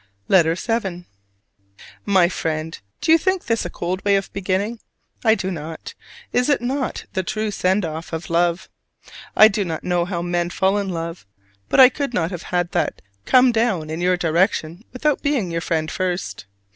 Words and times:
LETTER 0.29 0.55
VII. 0.55 1.05
My 2.07 2.27
Friend: 2.27 2.79
Do 3.01 3.11
you 3.11 3.19
think 3.19 3.45
this 3.45 3.65
a 3.65 3.69
cold 3.69 4.03
way 4.03 4.15
of 4.15 4.33
beginning? 4.33 4.79
I 5.23 5.35
do 5.35 5.51
not: 5.51 5.93
is 6.33 6.49
it 6.49 6.59
not 6.59 7.05
the 7.13 7.21
true 7.21 7.51
send 7.51 7.85
off 7.85 8.11
of 8.11 8.31
love? 8.31 8.67
I 9.35 9.47
do 9.47 9.63
not 9.63 9.83
know 9.83 10.05
how 10.05 10.23
men 10.23 10.49
fall 10.49 10.79
in 10.79 10.89
love: 10.89 11.27
but 11.69 11.79
I 11.79 11.89
could 11.89 12.15
not 12.15 12.31
have 12.31 12.41
had 12.49 12.71
that 12.71 13.03
come 13.27 13.51
down 13.51 13.91
in 13.91 14.01
your 14.01 14.17
direction 14.17 14.83
without 14.91 15.21
being 15.21 15.51
your 15.51 15.61
friend 15.61 15.91
first. 15.91 16.47